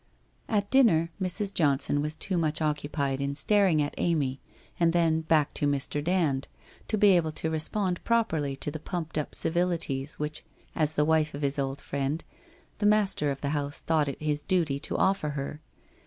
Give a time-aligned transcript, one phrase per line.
[0.49, 1.53] At dinner Mrs.
[1.53, 4.39] Johnson was too much occupied in star ing at Amy
[4.79, 6.03] and then back to Mr.
[6.03, 6.47] Dand
[6.87, 10.43] to be able to re spond properly to the pumped up civilities which
[10.73, 12.23] as the wife of his old friend,
[12.79, 15.61] the master of the house thought it his duty to offer her.